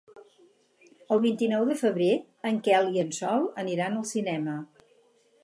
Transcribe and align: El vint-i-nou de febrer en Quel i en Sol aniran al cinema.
El 1.15 1.21
vint-i-nou 1.25 1.67
de 1.73 1.77
febrer 1.81 2.09
en 2.53 2.59
Quel 2.69 2.91
i 2.97 3.03
en 3.05 3.13
Sol 3.19 3.47
aniran 3.67 4.01
al 4.01 4.09
cinema. 4.15 4.59